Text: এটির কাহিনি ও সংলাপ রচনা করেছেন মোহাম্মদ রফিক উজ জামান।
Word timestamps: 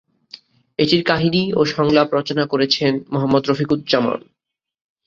এটির 0.79 1.03
কাহিনি 1.03 1.43
ও 1.53 1.61
সংলাপ 1.67 2.07
রচনা 2.13 2.43
করেছেন 2.45 2.93
মোহাম্মদ 3.11 3.43
রফিক 3.47 3.69
উজ 3.71 3.81
জামান। 3.87 4.19